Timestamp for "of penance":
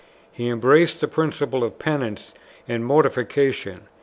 1.63-2.33